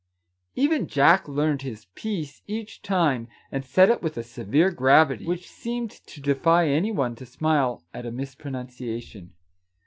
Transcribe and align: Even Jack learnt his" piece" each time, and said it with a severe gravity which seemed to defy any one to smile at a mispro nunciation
Even 0.55 0.87
Jack 0.87 1.27
learnt 1.27 1.61
his" 1.61 1.85
piece" 1.93 2.41
each 2.57 2.81
time, 2.81 3.27
and 3.51 3.63
said 3.63 3.91
it 3.91 4.01
with 4.01 4.17
a 4.17 4.23
severe 4.23 4.71
gravity 4.71 5.27
which 5.27 5.47
seemed 5.47 5.91
to 5.91 6.19
defy 6.19 6.67
any 6.69 6.91
one 6.91 7.13
to 7.13 7.23
smile 7.27 7.83
at 7.93 8.07
a 8.07 8.11
mispro 8.11 8.49
nunciation 8.49 9.29